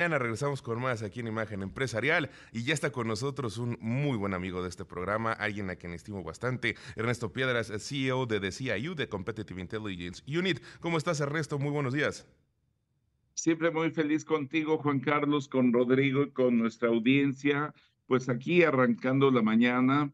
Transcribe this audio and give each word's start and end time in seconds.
Mañana 0.00 0.18
regresamos 0.18 0.62
con 0.62 0.80
más 0.80 1.02
aquí 1.02 1.20
en 1.20 1.26
Imagen 1.26 1.60
Empresarial 1.60 2.30
y 2.52 2.62
ya 2.62 2.72
está 2.72 2.90
con 2.90 3.06
nosotros 3.06 3.58
un 3.58 3.76
muy 3.82 4.16
buen 4.16 4.32
amigo 4.32 4.62
de 4.62 4.70
este 4.70 4.86
programa, 4.86 5.30
alguien 5.30 5.68
a 5.68 5.76
quien 5.76 5.92
estimo 5.92 6.24
bastante, 6.24 6.74
Ernesto 6.96 7.34
Piedras, 7.34 7.70
CEO 7.86 8.24
de 8.24 8.40
The 8.40 8.50
CIU, 8.50 8.94
de 8.94 9.10
Competitive 9.10 9.60
Intelligence 9.60 10.22
Unit. 10.26 10.60
¿Cómo 10.80 10.96
estás, 10.96 11.20
Ernesto? 11.20 11.58
Muy 11.58 11.70
buenos 11.70 11.92
días. 11.92 12.26
Siempre 13.34 13.70
muy 13.70 13.90
feliz 13.90 14.24
contigo, 14.24 14.78
Juan 14.78 15.00
Carlos, 15.00 15.48
con 15.48 15.70
Rodrigo 15.70 16.22
y 16.22 16.30
con 16.30 16.56
nuestra 16.56 16.88
audiencia. 16.88 17.74
Pues 18.06 18.30
aquí 18.30 18.62
arrancando 18.62 19.30
la 19.30 19.42
mañana 19.42 20.10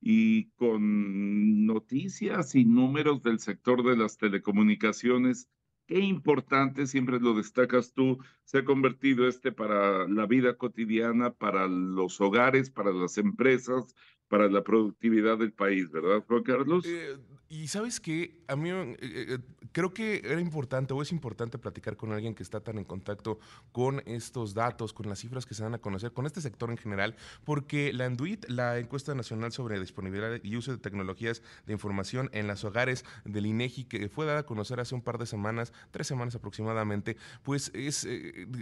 y 0.00 0.46
con 0.52 1.66
noticias 1.66 2.54
y 2.54 2.64
números 2.64 3.22
del 3.22 3.38
sector 3.38 3.84
de 3.84 3.98
las 3.98 4.16
telecomunicaciones 4.16 5.46
qué 5.86 6.00
importante, 6.00 6.86
siempre 6.86 7.20
lo 7.20 7.34
destacas 7.34 7.92
tú, 7.92 8.18
se 8.44 8.58
ha 8.58 8.64
convertido 8.64 9.28
este 9.28 9.52
para 9.52 10.06
la 10.08 10.26
vida 10.26 10.56
cotidiana, 10.56 11.32
para 11.32 11.66
los 11.68 12.20
hogares, 12.20 12.70
para 12.70 12.92
las 12.92 13.18
empresas, 13.18 13.94
para 14.28 14.48
la 14.48 14.62
productividad 14.62 15.38
del 15.38 15.52
país, 15.52 15.90
¿verdad, 15.90 16.24
Juan 16.26 16.42
Carlos? 16.42 16.84
Eh, 16.86 17.16
y 17.48 17.68
sabes 17.68 18.00
que 18.00 18.42
a 18.48 18.56
mí 18.56 18.70
eh, 18.70 18.96
eh, 19.00 19.38
creo 19.70 19.94
que 19.94 20.20
era 20.24 20.40
importante 20.40 20.94
o 20.94 21.00
es 21.00 21.12
importante 21.12 21.58
platicar 21.58 21.96
con 21.96 22.12
alguien 22.12 22.34
que 22.34 22.42
está 22.42 22.58
tan 22.58 22.76
en 22.76 22.84
contacto 22.84 23.38
con 23.70 24.02
estos 24.04 24.52
datos, 24.52 24.92
con 24.92 25.08
las 25.08 25.20
cifras 25.20 25.46
que 25.46 25.54
se 25.54 25.62
dan 25.62 25.74
a 25.74 25.78
conocer, 25.78 26.12
con 26.12 26.26
este 26.26 26.40
sector 26.40 26.70
en 26.70 26.76
general, 26.76 27.14
porque 27.44 27.92
la 27.92 28.06
Enduit, 28.06 28.48
la 28.48 28.78
encuesta 28.78 29.14
nacional 29.14 29.52
sobre 29.52 29.78
disponibilidad 29.78 30.40
y 30.42 30.56
uso 30.56 30.72
de 30.72 30.78
tecnologías 30.78 31.40
de 31.66 31.72
información 31.72 32.30
en 32.32 32.48
los 32.48 32.64
hogares 32.64 33.04
del 33.24 33.46
INEGI, 33.46 33.84
que 33.84 34.08
fue 34.08 34.26
dada 34.26 34.40
a 34.40 34.46
conocer 34.46 34.80
hace 34.80 34.96
un 34.96 35.02
par 35.02 35.18
de 35.18 35.26
semanas, 35.26 35.72
tres 35.92 36.08
semanas 36.08 36.34
aproximadamente, 36.34 37.16
pues 37.44 37.70
es, 37.74 38.08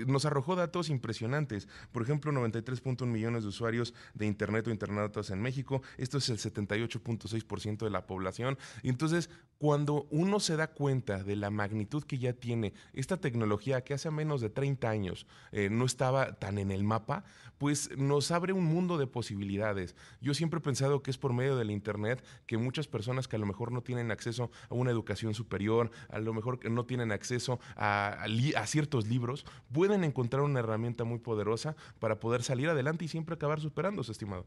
nos 0.06 0.26
arrojó 0.26 0.56
datos 0.56 0.90
impresionantes. 0.90 1.68
Por 1.90 2.02
ejemplo, 2.02 2.32
93.1 2.32 3.06
millones 3.06 3.44
de 3.44 3.48
usuarios 3.48 3.94
de 4.12 4.26
Internet 4.26 4.66
o 4.66 4.70
internautas 4.70 5.30
en 5.30 5.40
México, 5.40 5.53
esto 5.98 6.18
es 6.18 6.28
el 6.28 6.38
78.6% 6.38 7.78
de 7.84 7.90
la 7.90 8.06
población 8.06 8.24
entonces, 8.82 9.30
cuando 9.58 10.06
uno 10.10 10.40
se 10.40 10.56
da 10.56 10.68
cuenta 10.68 11.22
de 11.22 11.36
la 11.36 11.50
magnitud 11.50 12.04
que 12.04 12.18
ya 12.18 12.32
tiene 12.32 12.74
esta 12.92 13.18
tecnología 13.18 13.82
que 13.82 13.94
hace 13.94 14.10
menos 14.10 14.40
de 14.40 14.50
30 14.50 14.88
años 14.88 15.26
eh, 15.52 15.68
no 15.70 15.84
estaba 15.84 16.34
tan 16.34 16.58
en 16.58 16.70
el 16.70 16.84
mapa, 16.84 17.24
pues 17.58 17.96
nos 17.96 18.30
abre 18.30 18.52
un 18.52 18.64
mundo 18.64 18.98
de 18.98 19.06
posibilidades. 19.06 19.94
Yo 20.20 20.34
siempre 20.34 20.58
he 20.58 20.62
pensado 20.62 21.02
que 21.02 21.10
es 21.10 21.18
por 21.18 21.32
medio 21.32 21.56
del 21.56 21.70
Internet 21.70 22.24
que 22.46 22.58
muchas 22.58 22.88
personas 22.88 23.28
que 23.28 23.36
a 23.36 23.38
lo 23.38 23.46
mejor 23.46 23.72
no 23.72 23.82
tienen 23.82 24.10
acceso 24.10 24.50
a 24.68 24.74
una 24.74 24.90
educación 24.90 25.34
superior, 25.34 25.90
a 26.08 26.18
lo 26.18 26.34
mejor 26.34 26.58
que 26.58 26.68
no 26.68 26.84
tienen 26.84 27.12
acceso 27.12 27.60
a, 27.76 28.24
a 28.56 28.66
ciertos 28.66 29.06
libros, 29.06 29.46
pueden 29.72 30.04
encontrar 30.04 30.42
una 30.42 30.60
herramienta 30.60 31.04
muy 31.04 31.20
poderosa 31.20 31.76
para 32.00 32.20
poder 32.20 32.42
salir 32.42 32.68
adelante 32.68 33.04
y 33.04 33.08
siempre 33.08 33.36
acabar 33.36 33.60
superándose, 33.60 34.12
estimado. 34.12 34.46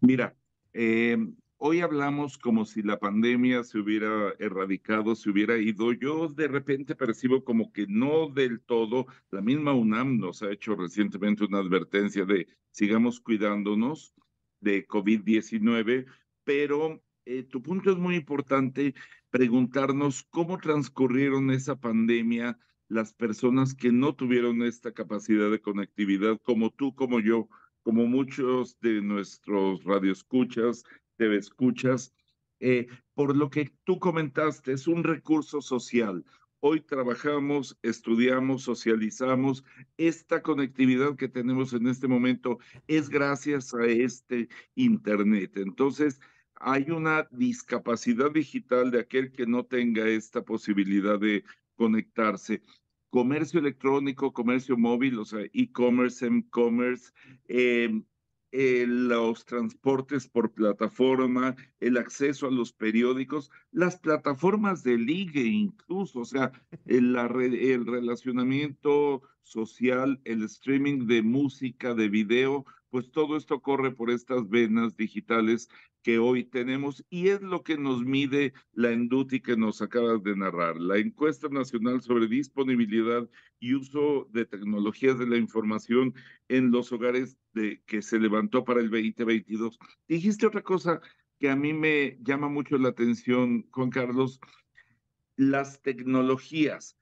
Mira, 0.00 0.36
eh, 0.72 1.16
Hoy 1.60 1.80
hablamos 1.80 2.38
como 2.38 2.64
si 2.64 2.82
la 2.82 3.00
pandemia 3.00 3.64
se 3.64 3.78
hubiera 3.78 4.32
erradicado, 4.38 5.16
se 5.16 5.28
hubiera 5.28 5.58
ido. 5.58 5.92
Yo 5.92 6.28
de 6.28 6.46
repente 6.46 6.94
percibo 6.94 7.42
como 7.42 7.72
que 7.72 7.84
no 7.88 8.28
del 8.28 8.60
todo. 8.60 9.06
La 9.32 9.40
misma 9.40 9.72
UNAM 9.72 10.18
nos 10.18 10.40
ha 10.44 10.52
hecho 10.52 10.76
recientemente 10.76 11.44
una 11.44 11.58
advertencia 11.58 12.24
de 12.24 12.46
sigamos 12.70 13.18
cuidándonos 13.18 14.14
de 14.60 14.86
COVID-19, 14.86 16.06
pero 16.44 17.02
eh, 17.24 17.42
tu 17.42 17.60
punto 17.60 17.90
es 17.90 17.98
muy 17.98 18.14
importante, 18.14 18.94
preguntarnos 19.30 20.22
cómo 20.30 20.58
transcurrieron 20.58 21.50
esa 21.50 21.74
pandemia 21.74 22.56
las 22.86 23.12
personas 23.14 23.74
que 23.74 23.90
no 23.90 24.14
tuvieron 24.14 24.62
esta 24.62 24.92
capacidad 24.92 25.50
de 25.50 25.60
conectividad, 25.60 26.40
como 26.44 26.70
tú, 26.70 26.94
como 26.94 27.18
yo, 27.18 27.48
como 27.88 28.06
muchos 28.06 28.78
de 28.80 29.00
nuestros 29.00 29.82
radioescuchas, 29.82 30.84
te 31.16 31.34
escuchas. 31.34 32.12
Eh, 32.60 32.86
por 33.14 33.34
lo 33.34 33.48
que 33.48 33.72
tú 33.84 33.98
comentaste, 33.98 34.72
es 34.72 34.86
un 34.86 35.02
recurso 35.02 35.62
social. 35.62 36.22
Hoy 36.60 36.82
trabajamos, 36.82 37.78
estudiamos, 37.80 38.64
socializamos. 38.64 39.64
Esta 39.96 40.42
conectividad 40.42 41.16
que 41.16 41.28
tenemos 41.28 41.72
en 41.72 41.86
este 41.86 42.08
momento 42.08 42.58
es 42.88 43.08
gracias 43.08 43.72
a 43.72 43.86
este 43.86 44.50
Internet. 44.74 45.56
Entonces, 45.56 46.20
hay 46.56 46.90
una 46.90 47.26
discapacidad 47.30 48.30
digital 48.30 48.90
de 48.90 49.00
aquel 49.00 49.32
que 49.32 49.46
no 49.46 49.64
tenga 49.64 50.06
esta 50.06 50.42
posibilidad 50.42 51.18
de 51.18 51.42
conectarse. 51.74 52.60
Comercio 53.10 53.60
electrónico, 53.60 54.32
comercio 54.32 54.76
móvil, 54.76 55.18
o 55.18 55.24
sea, 55.24 55.40
e-commerce, 55.52 56.26
m-commerce, 56.26 57.12
eh, 57.48 58.02
eh, 58.50 58.86
los 58.88 59.44
transportes 59.44 60.26
por 60.26 60.52
plataforma, 60.52 61.54
el 61.80 61.98
acceso 61.98 62.46
a 62.46 62.50
los 62.50 62.72
periódicos, 62.72 63.50
las 63.72 63.98
plataformas 63.98 64.82
de 64.82 64.96
ligue 64.96 65.42
incluso, 65.42 66.20
o 66.20 66.24
sea, 66.24 66.52
el 66.86 67.14
relacionamiento 67.84 69.22
social, 69.42 70.18
el 70.24 70.42
streaming 70.44 71.06
de 71.06 71.20
música, 71.22 71.94
de 71.94 72.08
video, 72.08 72.64
pues 72.90 73.10
todo 73.10 73.36
esto 73.36 73.60
corre 73.60 73.92
por 73.92 74.10
estas 74.10 74.48
venas 74.48 74.96
digitales 74.96 75.68
que 76.02 76.18
hoy 76.18 76.44
tenemos 76.44 77.04
y 77.10 77.28
es 77.28 77.42
lo 77.42 77.62
que 77.62 77.76
nos 77.76 78.04
mide 78.04 78.54
la 78.72 78.92
Enduti 78.92 79.40
que 79.40 79.56
nos 79.56 79.82
acabas 79.82 80.22
de 80.22 80.36
narrar. 80.36 80.76
La 80.76 80.98
encuesta 80.98 81.48
nacional 81.48 82.00
sobre 82.00 82.28
disponibilidad 82.28 83.28
y 83.60 83.74
uso 83.74 84.28
de 84.32 84.46
tecnologías 84.46 85.18
de 85.18 85.26
la 85.26 85.36
información 85.36 86.14
en 86.48 86.70
los 86.70 86.92
hogares 86.92 87.36
que 87.86 88.02
se 88.02 88.18
levantó 88.20 88.64
para 88.64 88.80
el 88.80 88.90
2022. 88.90 89.78
Dijiste 90.06 90.46
otra 90.46 90.62
cosa 90.62 91.00
que 91.38 91.50
a 91.50 91.56
mí 91.56 91.72
me 91.72 92.18
llama 92.22 92.48
mucho 92.48 92.78
la 92.78 92.88
atención, 92.88 93.66
Juan 93.70 93.90
Carlos, 93.90 94.40
las 95.36 95.82
tecnologías 95.82 96.97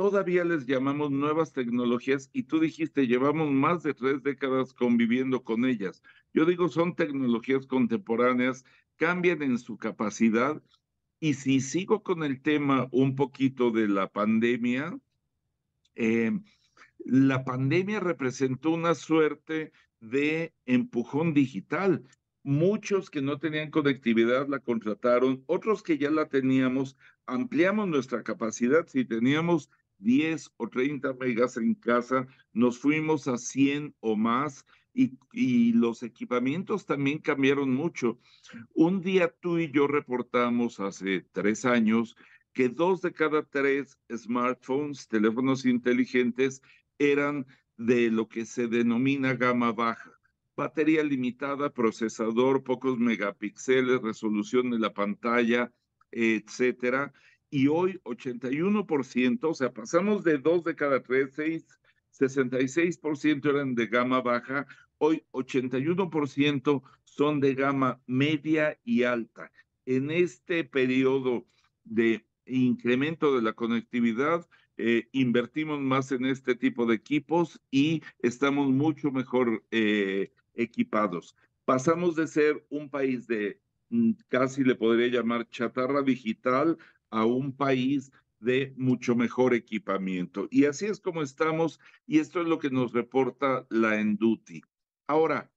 todavía 0.00 0.44
les 0.44 0.64
llamamos 0.64 1.10
nuevas 1.10 1.52
tecnologías 1.52 2.30
y 2.32 2.44
tú 2.44 2.58
dijiste, 2.58 3.06
llevamos 3.06 3.50
más 3.50 3.82
de 3.82 3.92
tres 3.92 4.22
décadas 4.22 4.72
conviviendo 4.72 5.44
con 5.44 5.66
ellas. 5.66 6.02
Yo 6.32 6.46
digo, 6.46 6.70
son 6.70 6.96
tecnologías 6.96 7.66
contemporáneas, 7.66 8.64
cambian 8.96 9.42
en 9.42 9.58
su 9.58 9.76
capacidad 9.76 10.62
y 11.20 11.34
si 11.34 11.60
sigo 11.60 12.02
con 12.02 12.24
el 12.24 12.40
tema 12.40 12.88
un 12.92 13.14
poquito 13.14 13.72
de 13.72 13.88
la 13.88 14.08
pandemia, 14.08 14.98
eh, 15.96 16.32
la 17.00 17.44
pandemia 17.44 18.00
representó 18.00 18.70
una 18.70 18.94
suerte 18.94 19.70
de 20.00 20.54
empujón 20.64 21.34
digital. 21.34 22.02
Muchos 22.42 23.10
que 23.10 23.20
no 23.20 23.38
tenían 23.38 23.70
conectividad 23.70 24.48
la 24.48 24.60
contrataron, 24.60 25.44
otros 25.44 25.82
que 25.82 25.98
ya 25.98 26.10
la 26.10 26.26
teníamos, 26.30 26.96
ampliamos 27.26 27.86
nuestra 27.86 28.22
capacidad. 28.22 28.86
Si 28.86 29.04
teníamos 29.04 29.68
10 30.00 30.52
o 30.56 30.68
30 30.68 31.14
megas 31.14 31.56
en 31.56 31.74
casa, 31.74 32.26
nos 32.52 32.78
fuimos 32.78 33.28
a 33.28 33.38
100 33.38 33.94
o 34.00 34.16
más 34.16 34.64
y, 34.92 35.18
y, 35.32 35.72
los 35.72 36.02
equipamientos 36.02 36.84
también 36.84 37.18
cambiaron 37.18 37.72
mucho. 37.72 38.18
Un 38.74 39.00
día 39.00 39.32
tú 39.40 39.58
y 39.58 39.70
yo 39.70 39.86
reportamos 39.86 40.80
hace 40.80 41.24
tres 41.32 41.64
años 41.64 42.16
que 42.52 42.68
dos 42.68 43.00
de 43.00 43.12
cada 43.12 43.44
tres 43.44 43.98
smartphones, 44.12 45.06
teléfonos 45.06 45.64
inteligentes, 45.64 46.60
eran 46.98 47.46
de 47.76 48.10
lo 48.10 48.28
que 48.28 48.44
se 48.44 48.66
denomina 48.66 49.34
gama 49.34 49.72
baja. 49.72 50.12
Batería 50.56 51.04
limitada, 51.04 51.72
procesador, 51.72 52.64
pocos 52.64 52.98
megapíxeles, 52.98 54.02
resolución 54.02 54.70
de 54.70 54.80
la 54.80 54.92
pantalla, 54.92 55.72
etcétera 56.10 57.12
y 57.50 57.66
hoy 57.66 58.00
81%, 58.04 59.44
o 59.44 59.54
sea, 59.54 59.72
pasamos 59.72 60.24
de 60.24 60.38
dos 60.38 60.64
de 60.64 60.76
cada 60.76 61.02
tres, 61.02 61.32
seis, 61.34 61.66
66% 62.12 63.50
eran 63.50 63.74
de 63.74 63.86
gama 63.86 64.20
baja, 64.20 64.66
hoy 64.98 65.24
81% 65.32 66.82
son 67.04 67.40
de 67.40 67.54
gama 67.54 68.00
media 68.06 68.78
y 68.84 69.02
alta. 69.02 69.50
En 69.84 70.10
este 70.10 70.64
periodo 70.64 71.46
de 71.84 72.24
incremento 72.46 73.34
de 73.34 73.42
la 73.42 73.52
conectividad, 73.52 74.46
eh, 74.76 75.08
invertimos 75.12 75.80
más 75.80 76.12
en 76.12 76.24
este 76.24 76.54
tipo 76.54 76.86
de 76.86 76.94
equipos 76.94 77.60
y 77.70 78.02
estamos 78.20 78.70
mucho 78.70 79.10
mejor 79.10 79.64
eh, 79.70 80.32
equipados. 80.54 81.36
Pasamos 81.64 82.16
de 82.16 82.26
ser 82.26 82.64
un 82.70 82.88
país 82.88 83.26
de 83.26 83.60
mm, 83.90 84.12
casi 84.28 84.64
le 84.64 84.74
podría 84.76 85.08
llamar 85.08 85.48
chatarra 85.50 86.02
digital 86.02 86.78
a 87.10 87.24
un 87.24 87.56
país 87.56 88.10
de 88.40 88.72
mucho 88.76 89.14
mejor 89.14 89.54
equipamiento. 89.54 90.48
Y 90.50 90.64
así 90.64 90.86
es 90.86 91.00
como 91.00 91.22
estamos, 91.22 91.78
y 92.06 92.18
esto 92.18 92.40
es 92.40 92.48
lo 92.48 92.58
que 92.58 92.70
nos 92.70 92.92
reporta 92.92 93.66
la 93.68 94.00
Enduti. 94.00 94.62
Ahora, 95.06 95.50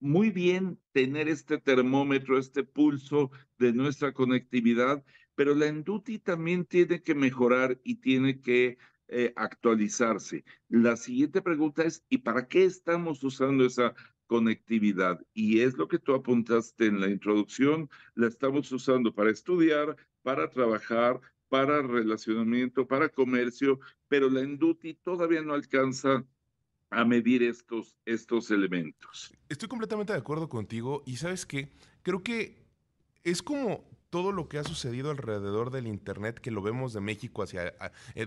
muy 0.00 0.30
bien 0.30 0.78
tener 0.92 1.28
este 1.28 1.58
termómetro, 1.58 2.38
este 2.38 2.62
pulso 2.62 3.30
de 3.58 3.72
nuestra 3.72 4.12
conectividad, 4.12 5.04
pero 5.34 5.54
la 5.54 5.66
Enduti 5.66 6.18
también 6.18 6.64
tiene 6.64 7.02
que 7.02 7.14
mejorar 7.14 7.80
y 7.82 7.96
tiene 7.96 8.40
que 8.40 8.78
eh, 9.08 9.32
actualizarse. 9.36 10.44
La 10.68 10.96
siguiente 10.96 11.42
pregunta 11.42 11.82
es, 11.84 12.04
¿y 12.08 12.18
para 12.18 12.46
qué 12.46 12.64
estamos 12.64 13.24
usando 13.24 13.64
esa 13.64 13.94
conectividad? 14.26 15.20
Y 15.32 15.60
es 15.60 15.76
lo 15.78 15.88
que 15.88 15.98
tú 15.98 16.14
apuntaste 16.14 16.86
en 16.86 17.00
la 17.00 17.08
introducción, 17.08 17.88
la 18.14 18.28
estamos 18.28 18.70
usando 18.70 19.14
para 19.14 19.30
estudiar, 19.30 19.96
para 20.28 20.50
trabajar, 20.50 21.18
para 21.48 21.80
relacionamiento, 21.80 22.86
para 22.86 23.08
comercio, 23.08 23.80
pero 24.08 24.28
la 24.28 24.40
Enduti 24.40 24.92
todavía 24.92 25.40
no 25.40 25.54
alcanza 25.54 26.22
a 26.90 27.04
medir 27.06 27.42
estos, 27.42 27.96
estos 28.04 28.50
elementos. 28.50 29.32
Estoy 29.48 29.70
completamente 29.70 30.12
de 30.12 30.18
acuerdo 30.18 30.46
contigo 30.46 31.02
y 31.06 31.16
sabes 31.16 31.46
que 31.46 31.72
creo 32.02 32.22
que 32.22 32.62
es 33.24 33.42
como 33.42 33.87
todo 34.10 34.32
lo 34.32 34.48
que 34.48 34.58
ha 34.58 34.64
sucedido 34.64 35.10
alrededor 35.10 35.70
del 35.70 35.86
Internet, 35.86 36.38
que 36.38 36.50
lo 36.50 36.62
vemos 36.62 36.92
de 36.92 37.00
México 37.00 37.42
hacia, 37.42 37.74
eh, 38.14 38.26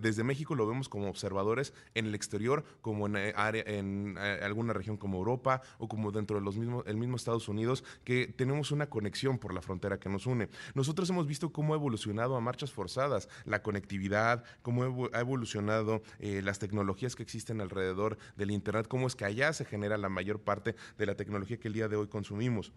desde 0.00 0.24
México 0.24 0.54
lo 0.54 0.66
vemos 0.66 0.88
como 0.88 1.08
observadores 1.08 1.74
en 1.94 2.06
el 2.06 2.14
exterior, 2.14 2.64
como 2.80 3.06
en, 3.06 3.16
eh, 3.16 3.32
área, 3.36 3.62
en 3.66 4.16
eh, 4.18 4.40
alguna 4.42 4.72
región 4.72 4.96
como 4.96 5.18
Europa 5.18 5.62
o 5.78 5.88
como 5.88 6.12
dentro 6.12 6.38
de 6.38 6.44
los 6.44 6.56
mismos, 6.56 6.84
el 6.86 6.96
mismo 6.96 7.16
Estados 7.16 7.48
Unidos, 7.48 7.84
que 8.04 8.26
tenemos 8.26 8.70
una 8.72 8.88
conexión 8.88 9.38
por 9.38 9.52
la 9.52 9.60
frontera 9.60 9.98
que 9.98 10.08
nos 10.08 10.26
une. 10.26 10.48
Nosotros 10.74 11.10
hemos 11.10 11.26
visto 11.26 11.52
cómo 11.52 11.74
ha 11.74 11.76
evolucionado 11.76 12.36
a 12.36 12.40
marchas 12.40 12.72
forzadas 12.72 13.28
la 13.44 13.62
conectividad, 13.62 14.44
cómo 14.62 15.08
ha 15.12 15.20
evolucionado 15.20 16.02
las 16.18 16.58
tecnologías 16.58 17.16
que 17.16 17.22
existen 17.22 17.60
alrededor 17.60 18.18
del 18.36 18.50
Internet, 18.50 18.88
cómo 18.88 19.06
es 19.06 19.14
que 19.14 19.24
allá 19.24 19.52
se 19.52 19.64
genera 19.64 19.98
la 19.98 20.08
mayor 20.08 20.40
parte 20.40 20.74
de 20.96 21.06
la 21.06 21.16
tecnología 21.16 21.58
que 21.58 21.68
el 21.68 21.74
día 21.74 21.88
de 21.88 21.96
hoy 21.96 22.08
consumimos. 22.08 22.72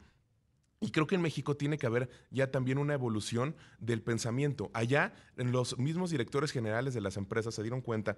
Y 0.83 0.89
creo 0.89 1.05
que 1.05 1.13
en 1.13 1.21
México 1.21 1.55
tiene 1.55 1.77
que 1.77 1.85
haber 1.85 2.09
ya 2.31 2.49
también 2.49 2.79
una 2.79 2.95
evolución 2.95 3.55
del 3.79 4.01
pensamiento. 4.01 4.71
Allá, 4.73 5.13
los 5.35 5.77
mismos 5.77 6.09
directores 6.09 6.51
generales 6.51 6.95
de 6.95 7.01
las 7.01 7.17
empresas 7.17 7.53
se 7.53 7.61
dieron 7.61 7.81
cuenta 7.81 8.17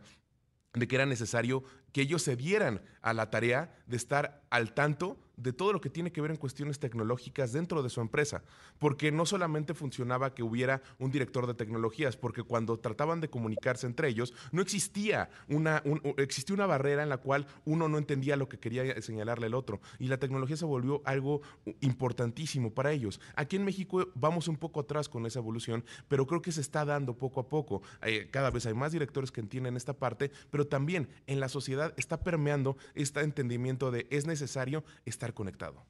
de 0.74 0.88
que 0.88 0.96
era 0.96 1.06
necesario 1.06 1.64
que 1.92 2.02
ellos 2.02 2.24
se 2.24 2.38
dieran 2.38 2.82
a 3.02 3.14
la 3.14 3.30
tarea 3.30 3.76
de 3.86 3.98
estar 3.98 4.42
al 4.50 4.74
tanto 4.74 5.20
de 5.38 5.54
todo 5.54 5.74
lo 5.74 5.82
que 5.82 5.90
tiene 5.90 6.12
que 6.12 6.22
ver 6.22 6.32
en 6.32 6.38
cuestiones 6.38 6.80
tecnológicas 6.80 7.52
dentro 7.52 7.84
de 7.84 7.90
su 7.90 8.02
empresa, 8.02 8.44
porque 8.80 9.12
no 9.12 9.26
solamente 9.26 9.74
funcionaba 9.74 10.34
que 10.34 10.44
hubiera 10.44 10.82
un 11.00 11.12
director 11.12 11.48
de 11.48 11.54
tecnologías, 11.54 12.18
porque 12.18 12.44
cuando 12.44 12.78
trataban 12.80 13.22
de 13.22 13.30
comunicarse 13.30 13.88
entre 13.88 14.10
ellos 14.10 14.34
no 14.52 14.62
existía 14.62 15.30
una, 15.48 15.84
existía 16.18 16.54
una 16.54 16.66
barrera 16.66 17.04
en 17.04 17.10
la 17.10 17.18
cual 17.18 17.48
uno 17.66 17.88
no 17.88 17.98
entendía 17.98 18.36
lo 18.36 18.50
que 18.50 18.60
quería 18.60 19.02
señalarle 19.02 19.48
el 19.48 19.54
otro 19.54 19.82
y 20.00 20.08
la 20.08 20.18
tecnología 20.18 20.58
se 20.58 20.66
volvió 20.66 21.02
algo 21.06 21.42
importantísimo 21.82 22.74
para 22.74 22.92
ellos. 22.92 23.20
Aquí 23.36 23.56
en 23.56 23.66
México 23.66 24.08
vamos 24.16 24.48
un 24.48 24.58
poco 24.58 24.82
atrás 24.82 25.10
con 25.10 25.26
esa 25.26 25.40
evolución, 25.40 25.84
pero 26.08 26.28
creo 26.28 26.42
que 26.42 26.52
se 26.52 26.62
está 26.62 26.86
dando 26.86 27.18
poco 27.18 27.40
a 27.40 27.50
poco. 27.50 27.82
Eh, 28.04 28.30
cada 28.32 28.52
vez 28.52 28.66
hay 28.66 28.74
más 28.74 28.92
directores 28.92 29.32
que 29.32 29.42
entienden 29.42 29.76
esta 29.78 29.94
parte, 29.94 30.32
pero 30.52 30.68
también 30.68 31.10
en 31.28 31.40
la 31.40 31.50
sociedad 31.50 31.94
está 31.98 32.22
permeando 32.24 32.78
este 32.96 33.22
entendimiento 33.22 33.92
de 33.92 34.08
es 34.10 34.26
necesario 34.26 34.84
estar 35.24 35.34
conectado. 35.34 35.86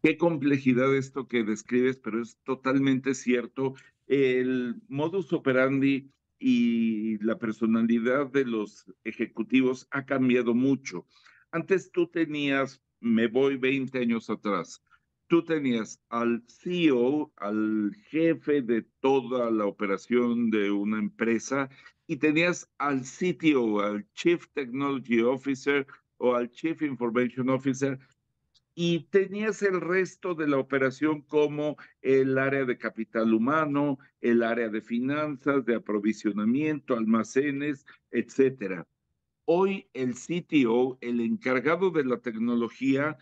Qué 0.00 0.16
complejidad 0.16 0.94
esto 0.94 1.26
que 1.26 1.42
describes, 1.42 1.96
pero 1.96 2.22
es 2.22 2.38
totalmente 2.44 3.14
cierto. 3.14 3.74
El 4.06 4.80
modus 4.86 5.32
operandi 5.32 6.12
y 6.38 7.18
la 7.24 7.36
personalidad 7.36 8.30
de 8.30 8.44
los 8.44 8.84
ejecutivos 9.02 9.88
ha 9.90 10.04
cambiado 10.04 10.54
mucho. 10.54 11.06
Antes 11.50 11.90
tú 11.90 12.06
tenías, 12.06 12.80
me 13.00 13.26
voy 13.26 13.56
20 13.56 13.98
años 13.98 14.30
atrás, 14.30 14.80
tú 15.26 15.42
tenías 15.42 16.00
al 16.10 16.44
CEO, 16.46 17.32
al 17.36 17.96
jefe 18.08 18.62
de 18.62 18.82
toda 19.00 19.50
la 19.50 19.66
operación 19.66 20.50
de 20.50 20.70
una 20.70 20.98
empresa, 20.98 21.70
y 22.06 22.18
tenías 22.18 22.70
al 22.78 23.00
CTO, 23.00 23.80
al 23.80 24.06
Chief 24.12 24.46
Technology 24.52 25.22
Officer 25.22 25.86
o 26.18 26.34
al 26.34 26.50
Chief 26.50 26.80
Information 26.82 27.48
Officer, 27.50 27.98
y 28.74 29.04
tenías 29.10 29.62
el 29.62 29.80
resto 29.80 30.34
de 30.34 30.48
la 30.48 30.58
operación 30.58 31.22
como 31.22 31.76
el 32.02 32.38
área 32.38 32.64
de 32.64 32.76
capital 32.76 33.32
humano, 33.32 33.98
el 34.20 34.42
área 34.42 34.68
de 34.68 34.80
finanzas, 34.80 35.64
de 35.64 35.76
aprovisionamiento, 35.76 36.96
almacenes, 36.96 37.86
etcétera. 38.10 38.86
Hoy 39.44 39.88
el 39.92 40.14
CTO, 40.14 40.98
el 41.00 41.20
encargado 41.20 41.90
de 41.90 42.04
la 42.04 42.18
tecnología, 42.18 43.16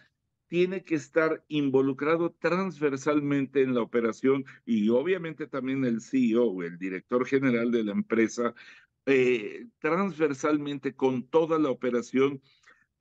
tiene 0.52 0.84
que 0.84 0.94
estar 0.94 1.42
involucrado 1.48 2.30
transversalmente 2.38 3.62
en 3.62 3.74
la 3.74 3.80
operación 3.80 4.44
y 4.66 4.90
obviamente 4.90 5.46
también 5.46 5.84
el 5.84 6.02
CEO, 6.02 6.62
el 6.62 6.78
director 6.78 7.26
general 7.26 7.70
de 7.70 7.84
la 7.84 7.92
empresa, 7.92 8.54
eh, 9.06 9.66
transversalmente 9.78 10.94
con 10.94 11.26
toda 11.26 11.58
la 11.58 11.70
operación, 11.70 12.40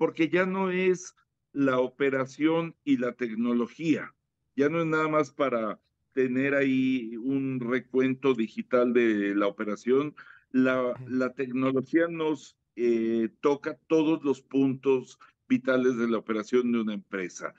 porque 0.01 0.29
ya 0.29 0.47
no 0.47 0.71
es 0.71 1.15
la 1.53 1.77
operación 1.77 2.75
y 2.83 2.97
la 2.97 3.13
tecnología, 3.13 4.15
ya 4.55 4.67
no 4.67 4.79
es 4.79 4.87
nada 4.87 5.07
más 5.07 5.29
para 5.29 5.79
tener 6.13 6.55
ahí 6.55 7.15
un 7.17 7.59
recuento 7.59 8.33
digital 8.33 8.93
de 8.93 9.35
la 9.35 9.45
operación, 9.45 10.15
la, 10.49 10.99
la 11.07 11.35
tecnología 11.35 12.07
nos 12.07 12.57
eh, 12.75 13.29
toca 13.41 13.77
todos 13.85 14.23
los 14.23 14.41
puntos 14.41 15.19
vitales 15.47 15.95
de 15.97 16.09
la 16.09 16.17
operación 16.17 16.71
de 16.71 16.81
una 16.81 16.95
empresa. 16.95 17.53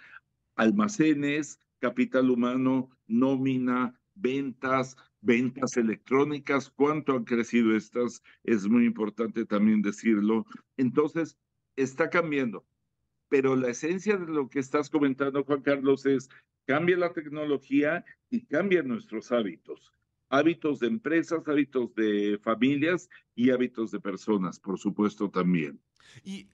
Almacenes, 0.57 1.61
capital 1.79 2.29
humano, 2.29 2.91
nómina, 3.07 3.95
ventas, 4.17 4.97
ventas 5.21 5.77
electrónicas, 5.77 6.73
cuánto 6.75 7.13
han 7.13 7.23
crecido 7.23 7.77
estas, 7.77 8.21
es 8.43 8.67
muy 8.67 8.85
importante 8.85 9.47
también 9.47 9.81
decirlo. 9.81 10.45
Entonces, 10.77 11.39
está 11.77 12.11
cambiando, 12.11 12.65
pero 13.29 13.57
la 13.57 13.69
esencia 13.69 14.17
de 14.17 14.27
lo 14.27 14.49
que 14.49 14.59
estás 14.59 14.91
comentando, 14.91 15.45
Juan 15.45 15.63
Carlos, 15.63 16.07
es 16.07 16.29
cambia 16.67 16.97
la 16.97 17.13
tecnología 17.13 18.05
y 18.31 18.45
cambia 18.47 18.83
nuestros 18.83 19.33
hábitos. 19.33 19.93
Hábitos 20.29 20.81
de 20.81 20.87
empresas, 20.87 21.47
hábitos 21.47 21.95
de 21.95 22.39
familias 22.43 23.11
y 23.35 23.51
hábitos 23.51 23.91
de 23.91 24.01
personas, 24.01 24.59
por 24.59 24.79
supuesto, 24.79 25.31
también. 25.31 25.81
Y 26.25 26.49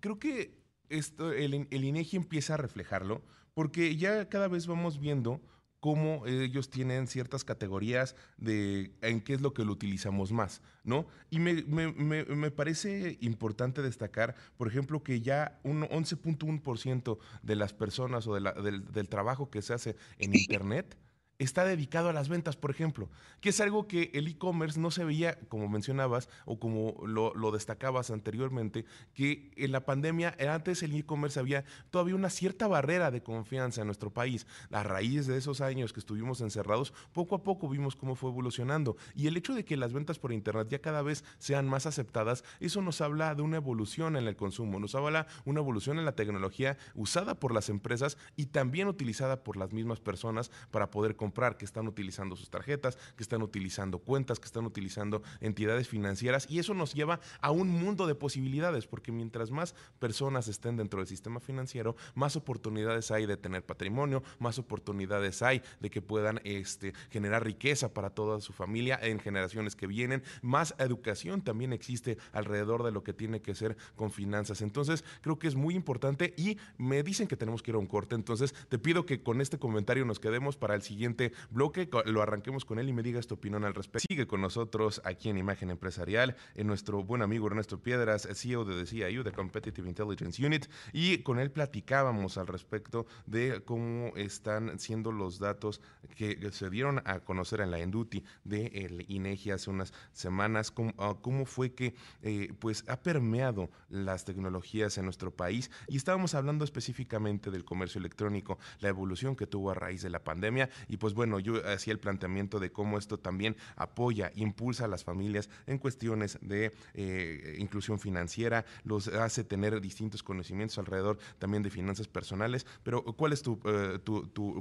creo 0.00 0.18
que 0.18 0.52
esto, 0.88 1.32
el, 1.32 1.68
el 1.70 1.84
INEGI 1.84 2.16
empieza 2.16 2.54
a 2.54 2.56
reflejarlo, 2.56 3.22
porque 3.54 3.96
ya 3.96 4.28
cada 4.28 4.48
vez 4.48 4.66
vamos 4.66 4.98
viendo 4.98 5.40
cómo 5.80 6.26
ellos 6.26 6.70
tienen 6.70 7.06
ciertas 7.06 7.42
categorías 7.42 8.14
de 8.36 8.92
en 9.00 9.20
qué 9.20 9.34
es 9.34 9.40
lo 9.40 9.54
que 9.54 9.64
lo 9.64 9.72
utilizamos 9.72 10.30
más, 10.30 10.60
¿no? 10.84 11.06
Y 11.30 11.38
me, 11.38 11.62
me, 11.64 11.92
me, 12.24 12.50
parece 12.50 13.18
importante 13.20 13.82
destacar, 13.82 14.36
por 14.56 14.68
ejemplo, 14.68 15.02
que 15.02 15.20
ya 15.20 15.58
un 15.64 15.82
11.1% 15.82 17.18
de 17.42 17.56
las 17.56 17.72
personas 17.72 18.26
o 18.26 18.34
de 18.34 18.40
la, 18.40 18.52
del, 18.52 18.84
del 18.92 19.08
trabajo 19.08 19.50
que 19.50 19.62
se 19.62 19.74
hace 19.74 19.96
en 20.18 20.34
Internet 20.34 20.96
está 21.40 21.64
dedicado 21.64 22.10
a 22.10 22.12
las 22.12 22.28
ventas, 22.28 22.56
por 22.56 22.70
ejemplo, 22.70 23.08
que 23.40 23.48
es 23.48 23.60
algo 23.60 23.88
que 23.88 24.10
el 24.12 24.28
e-commerce 24.28 24.78
no 24.78 24.90
se 24.90 25.04
veía, 25.04 25.38
como 25.48 25.68
mencionabas, 25.68 26.28
o 26.44 26.60
como 26.60 26.94
lo, 27.06 27.50
destacabas 27.50 28.10
anteriormente, 28.10 28.84
que 29.14 29.50
en 29.56 29.72
la 29.72 29.84
pandemia, 29.86 30.36
antes 30.48 30.82
el 30.82 30.94
e-commerce 30.94 31.40
había 31.40 31.64
todavía 31.90 32.14
una 32.14 32.28
cierta 32.28 32.68
barrera 32.68 33.10
de 33.10 33.22
confianza 33.22 33.80
en 33.80 33.86
nuestro 33.86 34.10
país. 34.10 34.46
A 34.70 34.82
raíz 34.82 35.26
de 35.26 35.38
esos 35.38 35.62
años 35.62 35.94
que 35.94 36.00
estuvimos 36.00 36.42
encerrados, 36.42 36.92
poco 37.14 37.34
a 37.34 37.42
poco 37.42 37.68
vimos 37.68 37.96
cómo 37.96 38.14
fue 38.14 38.30
evolucionando. 38.30 38.96
Y 39.14 39.26
el 39.26 39.36
hecho 39.36 39.54
de 39.54 39.64
que 39.64 39.78
las 39.78 39.94
ventas 39.94 40.18
por 40.18 40.32
Internet 40.32 40.68
ya 40.68 40.80
cada 40.80 41.00
vez 41.00 41.24
sean 41.38 41.66
más 41.66 41.86
aceptadas, 41.86 42.44
eso 42.60 42.82
nos 42.82 43.00
habla 43.00 43.34
de 43.34 43.40
una 43.40 43.56
evolución 43.56 44.16
en 44.16 44.28
el 44.28 44.36
consumo, 44.36 44.78
nos 44.78 44.94
habla 44.94 45.26
una 45.46 45.60
evolución 45.60 45.98
en 45.98 46.04
la 46.04 46.14
tecnología 46.14 46.76
usada 46.94 47.40
por 47.40 47.54
las 47.54 47.70
empresas 47.70 48.18
y 48.36 48.46
también 48.46 48.88
utilizada 48.88 49.42
por 49.42 49.56
las 49.56 49.72
mismas 49.72 50.00
personas 50.00 50.50
para 50.70 50.90
poder 50.90 51.16
comprar 51.30 51.56
que 51.56 51.64
están 51.64 51.86
utilizando 51.86 52.34
sus 52.34 52.50
tarjetas, 52.50 52.98
que 53.16 53.22
están 53.22 53.40
utilizando 53.40 54.00
cuentas, 54.00 54.40
que 54.40 54.46
están 54.46 54.66
utilizando 54.66 55.22
entidades 55.40 55.86
financieras 55.86 56.44
y 56.50 56.58
eso 56.58 56.74
nos 56.74 56.92
lleva 56.92 57.20
a 57.40 57.52
un 57.52 57.68
mundo 57.68 58.08
de 58.08 58.16
posibilidades 58.16 58.88
porque 58.88 59.12
mientras 59.12 59.52
más 59.52 59.76
personas 60.00 60.48
estén 60.48 60.76
dentro 60.76 60.98
del 60.98 61.06
sistema 61.06 61.38
financiero, 61.38 61.94
más 62.16 62.34
oportunidades 62.34 63.12
hay 63.12 63.26
de 63.26 63.36
tener 63.36 63.64
patrimonio, 63.64 64.24
más 64.40 64.58
oportunidades 64.58 65.40
hay 65.40 65.62
de 65.78 65.88
que 65.88 66.02
puedan 66.02 66.40
este, 66.42 66.94
generar 67.10 67.44
riqueza 67.44 67.94
para 67.94 68.10
toda 68.10 68.40
su 68.40 68.52
familia 68.52 68.98
en 69.00 69.20
generaciones 69.20 69.76
que 69.76 69.86
vienen, 69.86 70.24
más 70.42 70.74
educación 70.78 71.42
también 71.42 71.72
existe 71.72 72.18
alrededor 72.32 72.82
de 72.82 72.90
lo 72.90 73.04
que 73.04 73.12
tiene 73.12 73.40
que 73.40 73.54
ser 73.54 73.76
con 73.94 74.10
finanzas. 74.10 74.62
Entonces, 74.62 75.04
creo 75.20 75.38
que 75.38 75.46
es 75.46 75.54
muy 75.54 75.76
importante 75.76 76.34
y 76.36 76.58
me 76.76 77.04
dicen 77.04 77.28
que 77.28 77.36
tenemos 77.36 77.62
que 77.62 77.70
ir 77.70 77.76
a 77.76 77.78
un 77.78 77.86
corte, 77.86 78.16
entonces 78.16 78.52
te 78.68 78.80
pido 78.80 79.06
que 79.06 79.22
con 79.22 79.40
este 79.40 79.60
comentario 79.60 80.04
nos 80.04 80.18
quedemos 80.18 80.56
para 80.56 80.74
el 80.74 80.82
siguiente 80.82 81.19
bloque 81.50 81.88
lo 82.06 82.22
arranquemos 82.22 82.64
con 82.64 82.78
él 82.78 82.88
y 82.88 82.92
me 82.92 83.02
digas 83.02 83.26
tu 83.26 83.34
opinión 83.34 83.64
al 83.64 83.74
respecto. 83.74 84.06
Sigue 84.08 84.26
con 84.26 84.40
nosotros 84.40 85.00
aquí 85.04 85.28
en 85.28 85.38
Imagen 85.38 85.70
Empresarial, 85.70 86.36
en 86.54 86.66
nuestro 86.66 87.02
buen 87.04 87.22
amigo 87.22 87.46
Ernesto 87.46 87.80
Piedras, 87.82 88.28
CEO 88.34 88.64
de 88.64 88.86
CIU, 88.86 89.22
de 89.22 89.32
Competitive 89.32 89.88
Intelligence 89.88 90.44
Unit, 90.44 90.66
y 90.92 91.18
con 91.18 91.38
él 91.38 91.50
platicábamos 91.50 92.38
al 92.38 92.46
respecto 92.46 93.06
de 93.26 93.62
cómo 93.64 94.12
están 94.16 94.78
siendo 94.78 95.12
los 95.12 95.38
datos 95.38 95.80
que 96.16 96.50
se 96.52 96.70
dieron 96.70 97.02
a 97.04 97.20
conocer 97.20 97.60
en 97.60 97.70
la 97.70 97.78
Enduti 97.78 98.24
de 98.44 98.66
el 98.66 99.04
INEGI 99.08 99.50
hace 99.52 99.70
unas 99.70 99.92
semanas, 100.12 100.70
cómo, 100.70 100.92
ah, 100.98 101.16
cómo 101.20 101.44
fue 101.46 101.74
que 101.74 101.94
eh, 102.22 102.52
pues 102.58 102.84
ha 102.88 103.00
permeado 103.00 103.70
las 103.88 104.24
tecnologías 104.24 104.98
en 104.98 105.04
nuestro 105.04 105.30
país 105.34 105.70
y 105.88 105.96
estábamos 105.96 106.34
hablando 106.34 106.64
específicamente 106.64 107.50
del 107.50 107.64
comercio 107.64 107.98
electrónico, 107.98 108.58
la 108.80 108.88
evolución 108.88 109.36
que 109.36 109.46
tuvo 109.46 109.70
a 109.70 109.74
raíz 109.74 110.02
de 110.02 110.10
la 110.10 110.24
pandemia 110.24 110.70
y 110.88 110.96
pues 111.00 111.14
bueno, 111.14 111.40
yo 111.40 111.54
hacía 111.66 111.92
el 111.92 111.98
planteamiento 111.98 112.60
de 112.60 112.70
cómo 112.70 112.98
esto 112.98 113.18
también 113.18 113.56
apoya, 113.74 114.30
impulsa 114.36 114.84
a 114.84 114.88
las 114.88 115.02
familias 115.02 115.50
en 115.66 115.78
cuestiones 115.78 116.38
de 116.42 116.72
eh, 116.94 117.56
inclusión 117.58 117.98
financiera, 117.98 118.64
los 118.84 119.08
hace 119.08 119.42
tener 119.42 119.80
distintos 119.80 120.22
conocimientos 120.22 120.78
alrededor 120.78 121.18
también 121.40 121.64
de 121.64 121.70
finanzas 121.70 122.06
personales, 122.06 122.66
pero 122.84 123.02
¿cuál 123.02 123.32
es 123.32 123.42
tu, 123.42 123.60
eh, 123.64 123.98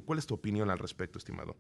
¿cuál 0.06 0.18
es 0.18 0.26
tu 0.26 0.34
opinión 0.34 0.72
al 0.72 0.80
respecto, 0.80 1.20
estimado? 1.20 1.56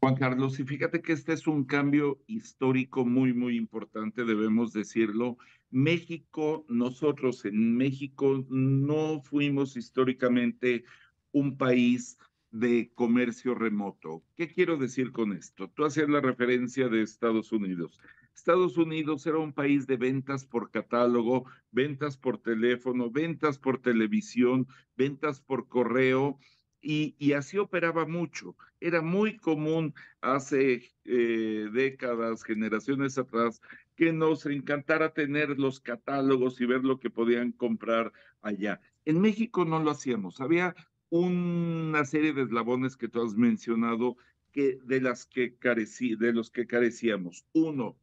Juan 0.00 0.14
Carlos, 0.14 0.60
y 0.60 0.64
fíjate 0.64 1.02
que 1.02 1.12
este 1.12 1.32
es 1.32 1.48
un 1.48 1.64
cambio 1.64 2.22
histórico 2.28 3.04
muy, 3.04 3.32
muy 3.32 3.56
importante, 3.56 4.24
debemos 4.24 4.72
decirlo. 4.72 5.38
México, 5.70 6.64
nosotros 6.68 7.44
en 7.44 7.76
México 7.76 8.46
no 8.48 9.20
fuimos 9.22 9.76
históricamente 9.76 10.84
un 11.32 11.58
país 11.58 12.16
de 12.50 12.90
comercio 12.94 13.54
remoto. 13.54 14.22
¿Qué 14.36 14.48
quiero 14.48 14.76
decir 14.76 15.12
con 15.12 15.32
esto? 15.32 15.68
Tú 15.68 15.84
hacías 15.84 16.08
la 16.08 16.20
referencia 16.20 16.88
de 16.88 17.02
Estados 17.02 17.52
Unidos. 17.52 18.00
Estados 18.34 18.78
Unidos 18.78 19.26
era 19.26 19.38
un 19.38 19.52
país 19.52 19.86
de 19.86 19.96
ventas 19.96 20.46
por 20.46 20.70
catálogo, 20.70 21.44
ventas 21.72 22.16
por 22.16 22.38
teléfono, 22.38 23.10
ventas 23.10 23.58
por 23.58 23.82
televisión, 23.82 24.68
ventas 24.96 25.40
por 25.40 25.68
correo 25.68 26.38
y, 26.80 27.32
así 27.32 27.58
operaba 27.58 28.06
mucho. 28.06 28.56
Era 28.80 29.02
muy 29.02 29.36
común 29.36 29.94
hace 30.20 30.92
eh, 31.04 31.68
décadas, 31.72 32.44
generaciones 32.44 33.18
atrás, 33.18 33.60
que 33.96 34.12
nos 34.12 34.46
encantara 34.46 35.12
tener 35.12 35.58
los 35.58 35.80
catálogos 35.80 36.60
y 36.60 36.66
ver 36.66 36.84
lo 36.84 37.00
que 37.00 37.10
podían 37.10 37.50
comprar 37.50 38.12
allá. 38.40 38.80
En 39.04 39.20
México 39.20 39.64
no 39.64 39.82
lo 39.82 39.90
hacíamos. 39.90 40.40
Había 40.40 40.76
una 41.10 42.04
serie 42.04 42.32
de 42.32 42.42
eslabones 42.42 42.96
que 42.96 43.08
tú 43.08 43.22
has 43.22 43.34
mencionado 43.34 44.16
que 44.52 44.78
de 44.84 45.00
las 45.00 45.26
que 45.26 45.56
carecí, 45.56 46.16
de 46.16 46.32
los 46.32 46.50
que 46.50 46.66
carecíamos. 46.66 47.44
Uno, 47.52 47.96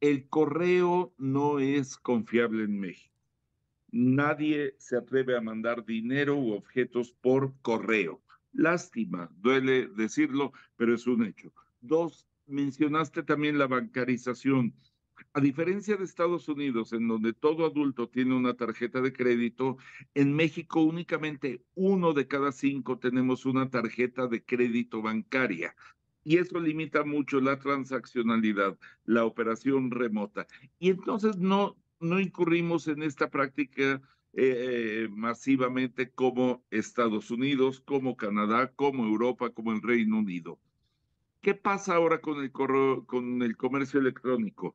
el 0.00 0.28
correo 0.28 1.14
no 1.18 1.58
es 1.58 1.96
confiable 1.96 2.64
en 2.64 2.78
México. 2.78 3.14
Nadie 3.90 4.74
se 4.78 4.96
atreve 4.96 5.36
a 5.36 5.40
mandar 5.40 5.84
dinero 5.84 6.36
u 6.36 6.52
objetos 6.52 7.12
por 7.12 7.54
correo. 7.62 8.20
Lástima, 8.52 9.30
duele 9.36 9.88
decirlo, 9.88 10.52
pero 10.76 10.94
es 10.94 11.06
un 11.06 11.24
hecho. 11.24 11.52
Dos, 11.80 12.26
mencionaste 12.46 13.22
también 13.22 13.58
la 13.58 13.66
bancarización. 13.66 14.74
A 15.32 15.40
diferencia 15.40 15.96
de 15.96 16.04
Estados 16.04 16.48
Unidos, 16.48 16.92
en 16.92 17.08
donde 17.08 17.32
todo 17.32 17.66
adulto 17.66 18.08
tiene 18.08 18.34
una 18.34 18.54
tarjeta 18.54 19.00
de 19.00 19.12
crédito, 19.12 19.78
en 20.14 20.32
México 20.32 20.82
únicamente 20.82 21.62
uno 21.74 22.12
de 22.12 22.26
cada 22.26 22.52
cinco 22.52 22.98
tenemos 22.98 23.46
una 23.46 23.70
tarjeta 23.70 24.26
de 24.26 24.44
crédito 24.44 25.02
bancaria. 25.02 25.74
Y 26.22 26.38
eso 26.38 26.58
limita 26.58 27.04
mucho 27.04 27.40
la 27.40 27.58
transaccionalidad, 27.58 28.78
la 29.04 29.24
operación 29.24 29.90
remota. 29.90 30.46
Y 30.78 30.90
entonces 30.90 31.36
no, 31.36 31.76
no 32.00 32.20
incurrimos 32.20 32.88
en 32.88 33.02
esta 33.02 33.28
práctica 33.28 34.00
eh, 34.32 35.08
masivamente 35.10 36.10
como 36.10 36.64
Estados 36.70 37.30
Unidos, 37.30 37.80
como 37.80 38.16
Canadá, 38.16 38.72
como 38.72 39.04
Europa, 39.04 39.50
como 39.50 39.72
el 39.72 39.82
Reino 39.82 40.18
Unido. 40.18 40.58
¿Qué 41.40 41.54
pasa 41.54 41.94
ahora 41.94 42.20
con 42.20 42.42
el, 42.42 42.50
con 42.52 43.42
el 43.42 43.56
comercio 43.56 44.00
electrónico? 44.00 44.74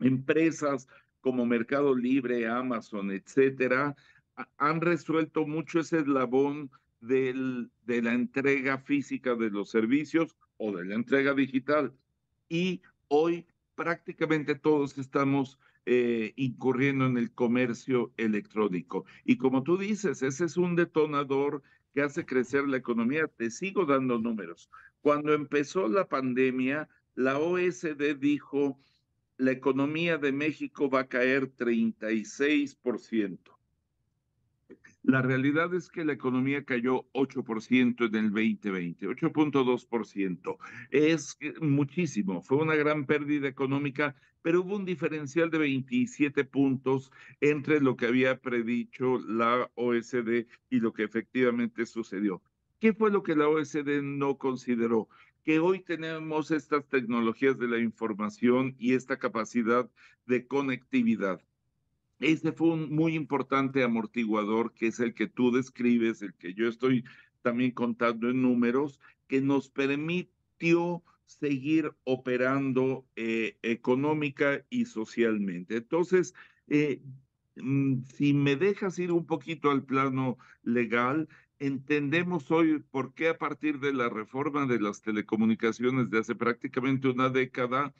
Empresas 0.00 0.88
como 1.20 1.46
Mercado 1.46 1.94
Libre, 1.94 2.46
Amazon, 2.46 3.10
etcétera, 3.10 3.96
han 4.58 4.80
resuelto 4.80 5.46
mucho 5.46 5.80
ese 5.80 5.98
eslabón 5.98 6.70
del, 7.00 7.70
de 7.84 8.02
la 8.02 8.12
entrega 8.12 8.78
física 8.78 9.34
de 9.34 9.50
los 9.50 9.70
servicios 9.70 10.36
o 10.58 10.72
de 10.72 10.84
la 10.84 10.94
entrega 10.94 11.34
digital. 11.34 11.92
Y 12.48 12.82
hoy 13.08 13.46
prácticamente 13.74 14.54
todos 14.54 14.96
estamos 14.98 15.58
eh, 15.84 16.32
incurriendo 16.36 17.06
en 17.06 17.16
el 17.16 17.32
comercio 17.32 18.12
electrónico. 18.16 19.04
Y 19.24 19.36
como 19.36 19.62
tú 19.62 19.78
dices, 19.78 20.22
ese 20.22 20.44
es 20.44 20.56
un 20.56 20.74
detonador 20.74 21.62
que 21.94 22.02
hace 22.02 22.26
crecer 22.26 22.66
la 22.66 22.76
economía. 22.76 23.28
Te 23.28 23.50
sigo 23.50 23.86
dando 23.86 24.18
números. 24.18 24.68
Cuando 25.00 25.32
empezó 25.32 25.86
la 25.86 26.08
pandemia, 26.08 26.88
la 27.14 27.38
OSD 27.38 28.16
dijo, 28.18 28.80
la 29.38 29.52
economía 29.52 30.18
de 30.18 30.32
México 30.32 30.88
va 30.88 31.00
a 31.00 31.08
caer 31.08 31.54
36%. 31.54 33.38
La 35.02 35.22
realidad 35.22 35.72
es 35.72 35.88
que 35.88 36.04
la 36.04 36.14
economía 36.14 36.64
cayó 36.64 37.06
8% 37.12 38.08
en 38.08 38.14
el 38.16 38.30
2020, 38.32 39.06
8.2%. 39.06 40.56
Es 40.90 41.38
muchísimo, 41.60 42.42
fue 42.42 42.58
una 42.58 42.74
gran 42.74 43.06
pérdida 43.06 43.46
económica, 43.46 44.16
pero 44.42 44.62
hubo 44.62 44.74
un 44.74 44.84
diferencial 44.84 45.48
de 45.50 45.58
27 45.58 46.44
puntos 46.44 47.12
entre 47.40 47.80
lo 47.80 47.96
que 47.96 48.06
había 48.06 48.40
predicho 48.40 49.18
la 49.18 49.70
OSD 49.76 50.46
y 50.70 50.80
lo 50.80 50.92
que 50.92 51.04
efectivamente 51.04 51.86
sucedió. 51.86 52.42
¿Qué 52.80 52.92
fue 52.92 53.12
lo 53.12 53.22
que 53.22 53.36
la 53.36 53.48
OSD 53.48 54.02
no 54.02 54.38
consideró? 54.38 55.08
Que 55.46 55.58
hoy 55.60 55.80
tenemos 55.80 56.50
estas 56.50 56.86
tecnologías 56.86 57.58
de 57.58 57.68
la 57.68 57.78
información 57.78 58.74
y 58.78 58.92
esta 58.92 59.16
capacidad 59.16 59.88
de 60.26 60.46
conectividad 60.46 61.40
ese 62.20 62.52
fue 62.52 62.68
un 62.68 62.94
muy 62.94 63.14
importante 63.14 63.82
amortiguador, 63.82 64.72
que 64.72 64.86
es 64.86 65.00
el 65.00 65.14
que 65.14 65.26
tú 65.26 65.50
describes, 65.50 66.22
el 66.22 66.34
que 66.34 66.54
yo 66.54 66.68
estoy 66.68 67.04
también 67.42 67.72
contando 67.72 68.30
en 68.30 68.42
números, 68.42 69.00
que 69.28 69.40
nos 69.40 69.68
permitió 69.68 71.02
seguir 71.26 71.92
operando 72.04 73.04
eh, 73.16 73.58
económica 73.62 74.64
y 74.70 74.86
socialmente. 74.86 75.76
Entonces, 75.76 76.34
eh, 76.68 77.02
mm, 77.56 78.02
si 78.04 78.32
me 78.32 78.56
dejas 78.56 78.98
ir 78.98 79.12
un 79.12 79.26
poquito 79.26 79.70
al 79.70 79.84
plano 79.84 80.38
legal, 80.62 81.28
entendemos 81.58 82.50
hoy 82.50 82.80
por 82.90 83.14
qué 83.14 83.28
a 83.28 83.38
partir 83.38 83.80
de 83.80 83.92
la 83.92 84.08
reforma 84.08 84.66
de 84.66 84.80
las 84.80 85.00
telecomunicaciones 85.02 86.10
de 86.10 86.18
hace 86.18 86.34
prácticamente 86.34 87.08
una 87.08 87.28
década, 87.28 87.94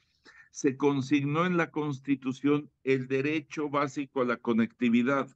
se 0.51 0.77
consignó 0.77 1.45
en 1.45 1.57
la 1.57 1.71
Constitución 1.71 2.71
el 2.85 3.09
derecho 3.09 3.69
básico 3.69 4.23
a 4.23 4.25
la 4.25 4.39
conectividad. 4.39 5.29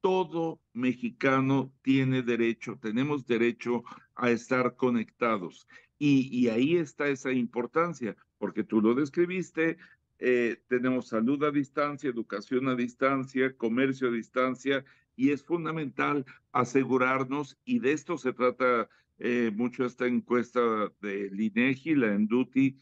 Todo 0.00 0.60
mexicano 0.72 1.72
tiene 1.82 2.22
derecho, 2.22 2.78
tenemos 2.80 3.26
derecho 3.26 3.82
a 4.14 4.30
estar 4.30 4.76
conectados. 4.76 5.66
Y, 5.98 6.48
ahí 6.48 6.76
está 6.76 7.06
esa 7.08 7.30
importancia, 7.30 8.16
porque 8.38 8.64
tú 8.64 8.80
lo 8.80 8.94
describiste, 8.94 9.78
eh, 10.18 10.60
tenemos 10.68 11.08
salud 11.08 11.42
a 11.44 11.52
distancia, 11.52 12.10
educación 12.10 12.68
a 12.68 12.74
distancia, 12.74 13.56
comercio 13.56 14.08
a 14.08 14.12
distancia, 14.12 14.84
y 15.16 15.30
es 15.30 15.42
fundamental 15.42 16.24
asegurarnos, 16.52 17.58
y 17.64 17.78
de 17.78 17.92
esto 17.92 18.18
se 18.18 18.32
trata 18.32 18.88
eh, 19.18 19.50
mucho 19.54 19.84
esta 19.84 20.06
encuesta 20.06 20.60
del 21.00 21.40
INEGI, 21.40 21.94
la 21.94 22.14
Enduti, 22.14 22.76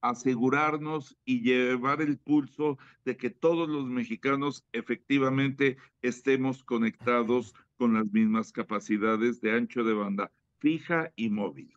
asegurarnos 0.00 1.16
y 1.24 1.42
llevar 1.42 2.02
el 2.02 2.18
pulso 2.18 2.78
de 3.04 3.16
que 3.16 3.30
todos 3.30 3.68
los 3.68 3.86
mexicanos 3.86 4.66
efectivamente 4.72 5.76
estemos 6.02 6.64
conectados 6.64 7.54
con 7.76 7.94
las 7.94 8.12
mismas 8.12 8.52
capacidades 8.52 9.40
de 9.40 9.52
ancho 9.52 9.84
de 9.84 9.94
banda 9.94 10.32
fija 10.58 11.12
y 11.16 11.30
móvil. 11.30 11.72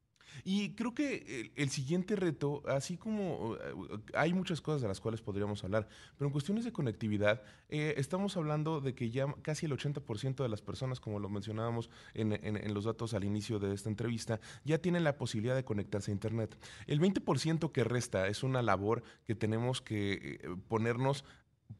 Y 0.48 0.76
creo 0.76 0.94
que 0.94 1.52
el, 1.56 1.70
siguiente 1.72 2.16
reto, 2.16 2.62
así 2.68 2.98
como 2.98 3.56
eh, 3.56 3.74
hay 4.14 4.32
muchas 4.32 4.62
cosas 4.62 4.84
de 4.84 4.88
las 4.88 5.02
cuales 5.02 5.20
podríamos 5.20 5.64
hablar, 5.64 5.88
pero 6.20 6.28
en 6.28 6.32
cuestiones 6.32 6.64
de 6.64 6.72
conectividad, 6.72 7.42
eh, 7.68 7.96
estamos 7.98 8.38
hablando 8.38 8.80
de 8.80 8.94
que 8.94 9.10
ya 9.10 9.26
casi 9.42 9.66
el 9.66 9.72
80% 9.72 10.44
de 10.44 10.48
las 10.48 10.62
personas, 10.62 11.00
como 11.00 11.18
lo 11.18 11.30
mencionábamos 11.30 11.90
en, 12.14 12.32
en, 12.32 12.74
los 12.76 12.84
datos 12.84 13.16
al 13.16 13.24
inicio 13.24 13.58
de 13.58 13.74
esta 13.74 13.90
entrevista, 13.90 14.40
ya 14.64 14.78
tienen 14.78 15.04
la 15.04 15.18
posibilidad 15.18 15.56
de 15.56 15.66
conectarse 15.66 16.12
a 16.12 16.14
Internet. 16.14 16.56
El 16.86 17.02
20% 17.02 17.72
que 17.72 17.84
resta 17.84 18.28
es 18.28 18.44
una 18.44 18.62
labor 18.62 19.02
que 19.26 19.34
tenemos 19.34 19.82
que 19.82 20.14
eh, 20.44 20.56
ponernos, 20.68 21.26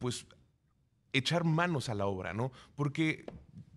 pues, 0.00 0.26
echar 1.12 1.44
manos 1.44 1.88
a 1.88 1.94
la 1.94 2.06
obra, 2.06 2.34
¿no? 2.34 2.50
Porque 2.74 3.24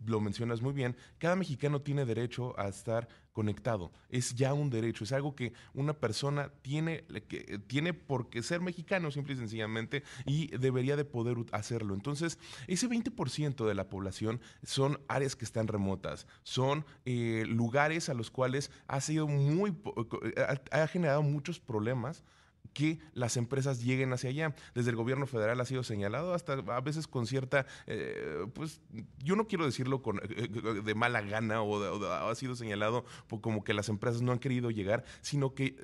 lo 0.06 0.20
mencionas 0.22 0.62
muy 0.62 0.74
bien, 0.74 0.96
cada 1.18 1.36
mexicano 1.36 1.82
tiene 1.82 2.06
derecho 2.06 2.58
a 2.60 2.68
estar 2.68 3.08
conectado. 3.34 3.91
Es 4.10 4.36
ya 4.36 4.53
un 4.53 4.70
derecho, 4.70 5.03
es 5.03 5.12
algo 5.12 5.36
que 5.36 5.53
una 5.74 5.94
persona 5.94 6.51
tiene, 6.62 7.06
que, 7.27 7.60
tiene 7.68 7.94
por 7.94 8.29
qué 8.29 8.44
ser 8.44 8.62
mexicano, 8.62 9.12
simple 9.12 9.34
y 9.34 9.38
sencillamente, 9.38 10.03
y 10.25 10.48
debería 10.58 10.96
de 10.96 11.06
poder 11.06 11.38
hacerlo. 11.51 11.94
Entonces, 11.94 12.38
ese 12.68 12.89
20% 12.89 13.65
de 13.65 13.75
la 13.75 13.88
población 13.88 14.41
son 14.63 15.00
áreas 15.08 15.36
que 15.36 15.46
están 15.46 15.68
remotas, 15.68 16.27
son 16.44 16.86
eh, 17.06 17.46
lugares 17.48 18.10
a 18.10 18.13
los 18.13 18.29
cuales 18.32 18.72
ha 18.88 19.00
sido 19.01 19.27
muy, 19.27 19.75
ha 20.72 20.88
generado 20.88 21.22
muchos 21.22 21.60
problemas 21.60 22.24
que 22.73 22.99
las 23.13 23.38
empresas 23.38 23.83
lleguen 23.83 24.13
hacia 24.13 24.29
allá. 24.29 24.55
Desde 24.73 24.89
el 24.89 24.95
gobierno 24.95 25.25
federal 25.25 25.59
ha 25.59 25.65
sido 25.65 25.83
señalado 25.83 26.33
hasta 26.33 26.53
a 26.53 26.81
veces 26.81 27.07
con 27.07 27.25
cierta, 27.25 27.65
eh, 27.88 28.45
pues 28.53 28.81
yo 29.23 29.35
no 29.35 29.47
quiero 29.47 29.65
decirlo 29.65 30.01
con, 30.01 30.17
eh, 30.17 30.21
eh, 30.29 30.81
de 30.83 30.95
mala 30.95 31.21
gana 31.21 31.61
o, 31.61 32.03
ha 32.05 32.35
sido 32.35 32.55
señalado 32.55 33.05
como 33.41 33.63
que 33.63 33.73
las 33.73 33.89
empresas 33.89 34.21
no 34.21 34.31
han 34.31 34.39
querido 34.39 34.71
llegar, 34.71 35.03
sino 35.21 35.53
que, 35.53 35.75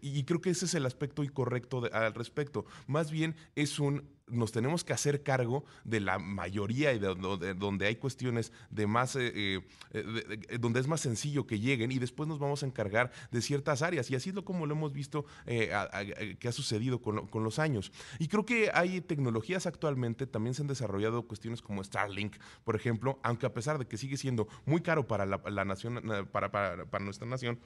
y 0.00 0.24
creo 0.24 0.40
que 0.40 0.50
ese 0.50 0.64
es 0.64 0.74
el 0.74 0.86
aspecto 0.86 1.22
incorrecto 1.22 1.82
al 1.92 2.14
respecto. 2.14 2.64
Más 2.86 3.10
bien 3.10 3.34
es 3.54 3.78
un 3.78 4.19
nos 4.30 4.52
tenemos 4.52 4.84
que 4.84 4.92
hacer 4.92 5.22
cargo 5.22 5.64
de 5.84 6.00
la 6.00 6.18
mayoría 6.18 6.92
y 6.92 6.98
de, 6.98 7.54
donde 7.54 7.86
hay 7.86 7.96
cuestiones 7.96 8.52
de 8.70 8.86
más, 8.86 9.16
eh, 9.16 9.32
eh, 9.34 9.60
eh, 9.92 10.58
donde 10.58 10.80
es 10.80 10.86
más 10.86 11.00
sencillo 11.00 11.46
que 11.46 11.58
lleguen 11.58 11.92
y 11.92 11.98
después 11.98 12.28
nos 12.28 12.38
vamos 12.38 12.62
a 12.62 12.66
encargar 12.66 13.10
de 13.30 13.42
ciertas 13.42 13.82
áreas. 13.82 14.10
Y 14.10 14.14
así 14.14 14.30
es 14.30 14.34
lo 14.34 14.44
como 14.44 14.66
lo 14.66 14.74
hemos 14.74 14.92
visto 14.92 15.24
que 15.46 16.48
ha 16.48 16.52
sucedido 16.52 17.00
con, 17.00 17.28
los 17.42 17.58
años. 17.58 17.92
Y 18.18 18.28
creo 18.28 18.44
que 18.44 18.70
hay 18.72 19.00
tecnologías 19.00 19.66
actualmente, 19.66 20.26
también 20.26 20.54
se 20.54 20.62
han 20.62 20.68
desarrollado 20.68 21.26
cuestiones 21.26 21.62
como 21.62 21.82
Starlink, 21.82 22.36
por 22.64 22.76
ejemplo, 22.76 23.18
aunque 23.22 23.46
a 23.46 23.54
pesar 23.54 23.78
de 23.78 23.86
que 23.86 23.96
sigue 23.96 24.16
siendo 24.16 24.48
muy 24.66 24.80
caro 24.80 25.06
para 25.06 25.26
la, 25.26 25.64
nación, 25.64 26.02
para, 26.32 26.50
para 26.50 27.04
nuestra 27.04 27.26
nación, 27.26 27.58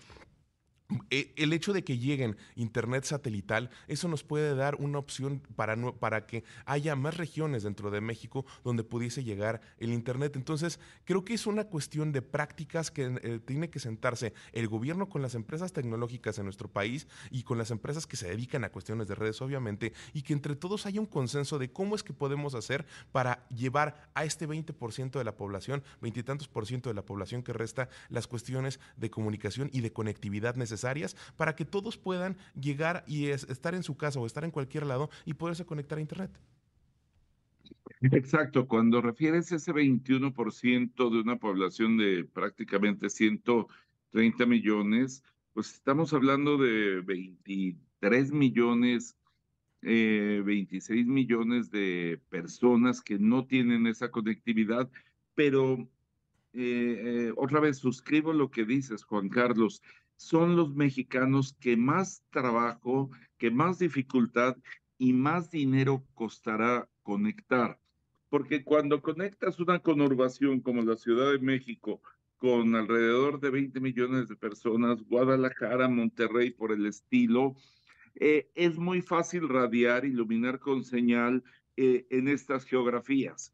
el 1.11 1.53
hecho 1.53 1.73
de 1.73 1.83
que 1.83 1.99
lleguen 1.99 2.37
internet 2.57 3.05
satelital, 3.05 3.71
eso 3.88 4.07
nos 4.07 4.23
puede 4.23 4.55
dar 4.55 4.76
una 4.76 4.99
opción 4.99 5.41
para, 5.57 5.76
para 5.93 6.26
que 6.26 6.45
haya 6.67 6.95
más 6.95 7.17
regiones 7.17 7.62
dentro 7.62 7.91
de 7.91 8.03
México 8.03 8.45
donde 8.64 8.85
pudiese 8.85 9.25
llegar 9.25 9.62
el 9.79 9.93
internet. 9.93 10.37
Entonces, 10.37 10.79
creo 11.05 11.25
que 11.25 11.35
es 11.35 11.47
una 11.47 11.64
cuestión 11.64 12.12
de 12.12 12.21
prácticas 12.21 12.91
que 12.91 13.19
eh, 13.23 13.41
tiene 13.45 13.71
que 13.71 13.79
sentarse 13.79 14.35
el 14.53 14.69
gobierno 14.69 15.09
con 15.09 15.23
las 15.23 15.35
empresas 15.35 15.73
tecnológicas 15.73 16.38
en 16.38 16.45
nuestro 16.45 16.69
país 16.69 17.07
y 17.31 17.45
con 17.45 17.57
las 17.57 17.71
empresas 17.71 18.07
que 18.07 18.17
se 18.17 18.29
dedican 18.29 18.64
a 18.64 18.71
cuestiones 18.71 19.09
de 19.09 19.14
redes, 19.14 19.41
obviamente, 19.41 19.95
y 20.12 20.21
que 20.21 20.35
entre 20.35 20.55
todos 20.55 20.85
haya 20.85 21.00
un 21.00 21.07
consenso 21.07 21.59
de 21.59 21.73
cómo 21.73 21.95
es 21.95 22.03
que 22.03 22.12
podemos 22.12 22.55
hacer 22.55 22.85
para 23.11 23.47
llevar 23.49 24.11
a 24.14 24.25
este 24.25 24.47
20% 24.47 25.12
de 25.12 25.25
la 25.25 25.37
población, 25.37 25.83
veintitantos 26.03 26.47
por 26.47 26.67
ciento 26.67 26.91
de 26.91 26.95
la 26.95 27.07
población 27.07 27.43
que 27.43 27.55
resta, 27.55 27.88
las 28.11 28.26
cuestiones 28.26 28.81
de 28.97 29.11
comunicación 29.11 29.71
y 29.73 29.81
de 29.81 29.93
conectividad 29.93 30.57
necesarias 30.57 30.74
para 31.37 31.54
que 31.54 31.64
todos 31.64 31.97
puedan 31.97 32.37
llegar 32.59 33.04
y 33.07 33.28
estar 33.28 33.75
en 33.75 33.83
su 33.83 33.97
casa 33.97 34.21
o 34.21 34.26
estar 34.26 34.45
en 34.45 34.50
cualquier 34.50 34.87
lado 34.87 35.11
y 35.25 35.35
poderse 35.35 35.64
conectar 35.64 35.99
a 35.99 36.00
Internet. 36.00 36.31
Exacto, 38.00 38.66
cuando 38.66 39.00
refieres 39.00 39.50
ese 39.52 39.73
21% 39.73 41.11
de 41.11 41.21
una 41.21 41.37
población 41.37 41.97
de 41.97 42.25
prácticamente 42.25 43.09
130 43.09 44.47
millones, 44.47 45.23
pues 45.54 45.75
estamos 45.75 46.12
hablando 46.12 46.59
de 46.59 47.00
23 47.00 48.33
millones, 48.33 49.16
26 49.81 50.90
eh, 50.90 51.04
millones 51.04 51.71
de 51.71 52.21
personas 52.28 53.00
que 53.00 53.19
no 53.19 53.47
tienen 53.47 53.87
esa 53.87 54.11
conectividad, 54.11 54.90
pero 55.35 55.88
eh, 56.52 57.28
eh, 57.28 57.33
otra 57.37 57.61
vez 57.61 57.78
suscribo 57.78 58.33
lo 58.33 58.50
que 58.50 58.64
dices, 58.64 59.04
Juan 59.04 59.28
Carlos 59.28 59.83
son 60.16 60.56
los 60.56 60.75
mexicanos 60.75 61.56
que 61.61 61.76
más 61.76 62.25
trabajo, 62.30 63.11
que 63.38 63.50
más 63.50 63.78
dificultad 63.78 64.56
y 64.99 65.12
más 65.12 65.50
dinero 65.50 66.04
costará 66.14 66.88
conectar. 67.02 67.78
Porque 68.28 68.64
cuando 68.64 69.02
conectas 69.02 69.61
una 69.61 69.78
conurbación 69.78 70.61
como 70.61 70.83
la 70.83 70.97
Ciudad 70.97 71.33
de 71.33 71.38
México, 71.38 72.00
con 72.37 72.75
alrededor 72.75 73.40
de 73.40 73.50
20 73.50 73.80
millones 73.80 74.28
de 74.28 74.37
personas, 74.37 75.02
Guadalajara, 75.02 75.88
Monterrey 75.88 76.50
por 76.50 76.73
el 76.73 76.87
estilo, 76.87 77.54
eh, 78.16 78.50
es 78.54 78.76
muy 78.76 79.02
fácil 79.02 79.49
radiar, 79.49 80.04
iluminar 80.04 80.59
con 80.59 80.85
señal 80.85 81.42
eh, 81.76 82.06
en 82.11 82.28
estas 82.28 82.64
geografías. 82.64 83.52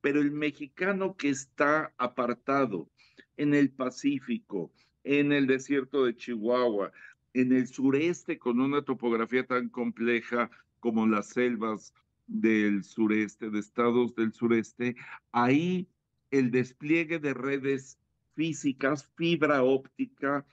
Pero 0.00 0.20
el 0.20 0.32
mexicano 0.32 1.16
que 1.16 1.28
está 1.28 1.92
apartado 1.98 2.88
en 3.36 3.54
el 3.54 3.70
Pacífico, 3.70 4.72
en 5.04 5.32
el 5.32 5.46
desierto 5.46 6.04
de 6.04 6.16
Chihuahua, 6.16 6.92
en 7.34 7.52
el 7.52 7.66
sureste 7.66 8.38
con 8.38 8.60
una 8.60 8.82
topografía 8.82 9.46
tan 9.46 9.68
compleja 9.68 10.50
como 10.80 11.06
las 11.06 11.28
selvas 11.28 11.94
del 12.26 12.84
sureste, 12.84 13.50
de 13.50 13.58
estados 13.58 14.14
del 14.14 14.32
sureste, 14.32 14.96
ahí 15.32 15.88
el 16.30 16.50
despliegue 16.50 17.18
de 17.18 17.34
redes 17.34 17.98
físicas, 18.34 19.08
fibra 19.16 19.62
óptica, 19.62 20.46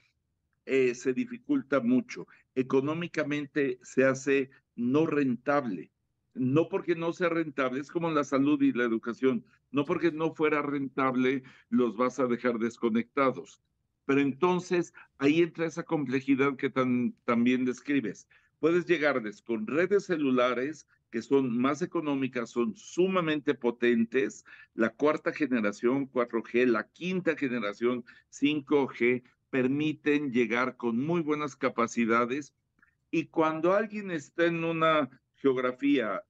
eh, 0.66 0.94
se 0.94 1.14
dificulta 1.14 1.80
mucho. 1.80 2.28
Económicamente 2.54 3.80
se 3.82 4.06
hace 4.06 4.50
no 4.76 5.06
rentable. 5.06 5.92
No 6.34 6.70
porque 6.70 6.96
no 6.96 7.12
sea 7.12 7.30
rentable, 7.30 7.80
es 7.80 7.90
como 7.90 8.12
la 8.12 8.24
salud 8.24 8.62
y 8.62 8.72
la 8.72 8.84
educación. 8.84 9.46
No 9.72 9.86
porque 9.86 10.12
no 10.12 10.34
fuera 10.36 10.62
rentable, 10.62 11.44
los 11.70 11.98
vas 11.98 12.20
a 12.20 12.28
dejar 12.28 12.60
desconectados. 12.60 13.62
Pero 14.10 14.22
entonces 14.22 14.92
ahí 15.20 15.44
entra 15.44 15.68
esa 15.68 15.84
complejidad 15.84 16.56
que 16.56 16.72
también 16.72 17.64
describes. 17.64 18.28
Puedes 18.58 18.88
llegarles 18.88 19.44
con 19.44 19.68
redes 19.68 20.06
celulares 20.06 20.88
que 21.12 21.22
son 21.22 21.56
más 21.56 21.84
económicas, 21.84 22.50
son 22.50 22.76
sumamente 22.76 23.54
potentes, 23.54 24.46
la 24.74 24.90
cuarta 24.90 25.32
generación 25.32 26.10
4G, 26.10 26.66
la 26.66 26.88
quinta 26.90 27.38
generación 27.38 28.04
5G, 28.32 29.22
permiten 29.52 30.32
llegar 30.32 30.76
con 30.76 30.98
muy 30.98 31.22
buenas 31.22 31.56
capacidades 31.56 32.56
y 33.12 33.28
cuando 33.28 33.76
alguien 33.76 34.10
está 34.10 34.46
en 34.46 34.64
una 34.64 35.08
geografía 35.36 36.24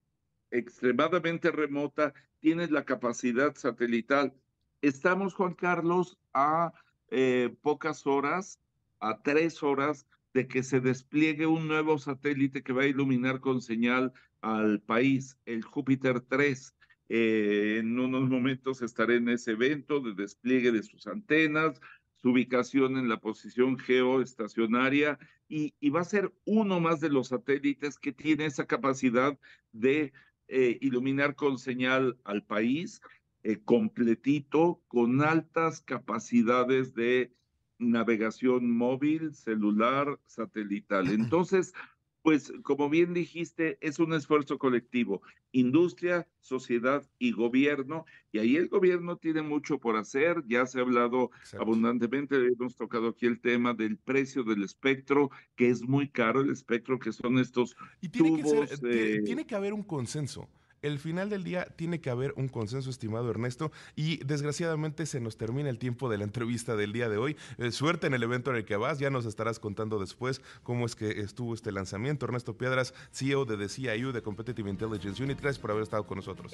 extremadamente 0.52 1.50
remota, 1.50 2.14
tienes 2.40 2.72
la 2.72 2.84
capacidad 2.84 3.56
satelital. 3.56 4.34
Estamos, 4.82 5.34
Juan 5.34 5.54
Carlos, 5.54 6.18
a 6.34 6.74
eh, 7.12 7.54
pocas 7.62 8.06
horas, 8.08 8.60
a 9.00 9.22
tres 9.22 9.64
horas, 9.64 10.06
de 10.34 10.48
que 10.48 10.64
se 10.64 10.80
despliegue 10.80 11.48
un 11.48 11.68
nuevo 11.68 11.98
satélite 11.98 12.62
que 12.62 12.74
va 12.74 12.84
a 12.84 12.88
iluminar 12.88 13.40
con 13.40 13.62
señal 13.62 14.14
al 14.42 14.80
país, 14.82 15.38
el 15.46 15.64
Júpiter 15.64 16.22
3. 16.22 16.76
Eh, 17.10 17.78
en 17.80 18.00
unos 18.00 18.30
momentos 18.30 18.82
estaré 18.82 19.16
en 19.16 19.30
ese 19.30 19.52
evento 19.52 20.00
de 20.00 20.14
despliegue 20.14 20.72
de 20.72 20.84
sus 20.84 21.08
antenas, 21.08 21.82
su 22.22 22.30
ubicación 22.30 22.98
en 22.98 23.10
la 23.10 23.20
posición 23.20 23.80
geoestacionaria 23.80 25.18
y, 25.48 25.74
va 25.90 26.02
a 26.02 26.06
ser 26.06 26.32
uno 26.46 26.80
más 26.80 27.00
de 27.00 27.10
los 27.10 27.30
satélites 27.30 27.98
que 27.98 28.12
tiene 28.12 28.46
esa 28.46 28.68
capacidad 28.68 29.38
de 29.72 30.14
eh, 30.48 30.78
iluminar 30.82 31.36
con 31.36 31.58
señal 31.58 32.20
al 32.24 32.44
país 32.44 33.02
eh, 33.44 33.60
completito 33.64 34.82
con 34.88 35.22
altas 35.22 35.82
capacidades 35.82 36.94
de 36.94 37.34
navegación 37.78 38.70
móvil, 38.70 39.34
celular, 39.34 40.20
satelital. 40.26 41.08
Entonces, 41.34 41.74
pues 42.22 42.52
como 42.64 42.90
bien 42.90 43.14
dijiste, 43.14 43.78
es 43.82 43.98
un 43.98 44.14
esfuerzo 44.14 44.58
colectivo, 44.58 45.22
industria, 45.54 46.28
sociedad 46.42 47.08
y 47.18 47.32
gobierno, 47.32 48.06
y 48.32 48.40
ahí 48.40 48.56
el 48.58 48.68
gobierno 48.68 49.16
tiene 49.16 49.42
mucho 49.42 49.80
por 49.80 49.96
hacer, 49.96 50.44
ya 50.46 50.66
se 50.66 50.80
ha 50.80 50.82
hablado 50.82 51.32
abundantemente, 51.58 52.36
hemos 52.36 52.76
tocado 52.76 53.10
aquí 53.10 53.26
el 53.26 53.40
tema 53.40 53.74
del 53.74 53.98
precio 53.98 54.44
del 54.44 54.64
espectro, 54.64 55.32
que 55.56 55.70
es 55.70 55.82
muy 55.82 56.10
caro 56.10 56.42
el 56.42 56.52
espectro, 56.52 57.00
que 57.00 57.14
son 57.14 57.40
estos 57.40 57.76
y 58.02 58.10
tiene 58.10 58.44
tubos. 58.44 58.80
Que 58.82 59.22
tiene 59.24 59.46
que 59.46 59.56
haber 59.56 59.74
un 59.74 59.84
consenso 59.84 60.50
el 60.82 61.00
final 61.00 61.30
del 61.30 61.44
día 61.44 61.66
tiene 61.76 62.00
que 62.02 62.10
haber 62.10 62.34
un 62.36 62.48
consenso, 62.48 62.90
estimado 62.90 63.30
Ernesto, 63.30 63.72
y 63.96 64.18
desgraciadamente 64.24 65.06
se 65.06 65.20
nos 65.20 65.38
termina 65.38 65.70
el 65.70 65.80
tiempo 65.80 66.10
de 66.10 66.18
la 66.18 66.24
entrevista 66.24 66.76
del 66.76 66.94
día 66.94 67.10
de 67.10 67.18
hoy. 67.18 67.38
Eh, 67.58 67.72
suerte 67.72 68.08
en 68.08 68.14
el 68.14 68.24
evento 68.24 68.52
en 68.52 68.58
el 68.58 68.66
que 68.66 68.76
vas, 68.76 69.00
ya 69.00 69.10
nos 69.10 69.26
estarás 69.26 69.60
contando 69.60 70.00
después 70.00 70.42
cómo 70.64 70.86
es 70.86 70.96
que 70.96 71.22
estuvo 71.22 71.54
este 71.54 71.72
lanzamiento. 71.72 72.26
Ernesto 72.26 72.58
Piedras, 72.58 72.94
CEO 73.12 73.46
de 73.46 73.58
The 73.58 73.70
CIU 73.70 74.12
de 74.12 74.22
Competitive 74.22 74.70
Intelligence 74.70 75.24
Unit, 75.24 75.40
gracias 75.40 75.60
por 75.60 75.72
haber 75.72 75.84
estado 75.84 76.06
con 76.06 76.18
nosotros. 76.18 76.52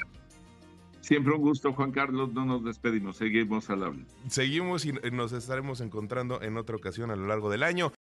Siempre 1.05 1.35
un 1.35 1.41
gusto, 1.41 1.71
Juan 1.71 1.91
Carlos. 1.91 2.33
No 2.33 2.45
nos 2.45 2.63
despedimos, 2.63 3.17
seguimos 3.17 3.69
al 3.69 3.83
habla. 3.83 4.03
Seguimos 4.27 4.85
y 4.85 4.93
nos 5.11 5.33
estaremos 5.33 5.79
encontrando 5.81 6.41
en 6.41 6.57
otra 6.57 6.75
ocasión 6.75 7.11
a 7.11 7.15
lo 7.15 7.27
largo 7.27 7.51
del 7.51 7.61
año. 7.61 7.91